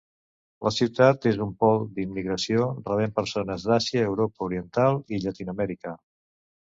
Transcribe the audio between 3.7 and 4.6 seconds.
d'Àsia, Europa